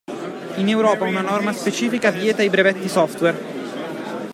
In 0.57 0.67
Europa 0.67 1.05
una 1.05 1.21
norma 1.21 1.53
specifica 1.53 2.09
vieta 2.09 2.41
i 2.41 2.49
brevetti 2.49 2.89
software. 2.89 3.37